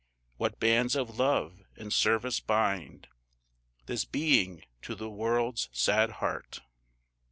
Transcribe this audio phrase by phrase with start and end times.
[0.37, 3.07] What bands of love and service bind
[3.85, 6.61] This being to the world's sad heart?